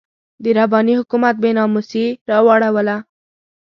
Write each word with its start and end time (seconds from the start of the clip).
د 0.43 0.45
رباني 0.57 0.93
حکومت 0.99 1.35
بې 1.43 1.51
ناموسي 1.57 2.05
راواړوله. 2.29 2.95